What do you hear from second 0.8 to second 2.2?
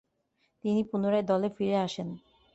পুনরায় দলে ফিরে আসেন।